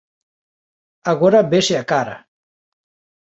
Agora 1.11 1.47
vese 1.51 1.73
a 1.81 1.87
cara!" 1.91 2.17